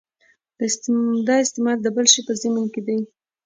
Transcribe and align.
دا 1.27 1.35
استعمال 1.45 1.77
د 1.81 1.87
بل 1.95 2.05
شي 2.13 2.21
په 2.27 2.33
ضمن 2.41 2.65
کې 2.73 2.81
دی. 2.87 2.99